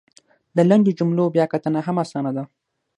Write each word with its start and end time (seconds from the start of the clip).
د 0.55 0.57
لنډو 0.69 0.91
جملو 0.99 1.25
بیا 1.35 1.45
کتنه 1.53 1.79
هم 1.87 1.97
اسانه 2.03 2.31
ده! 2.37 2.43